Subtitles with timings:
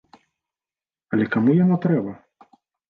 [1.11, 2.21] Але каму яно трэба?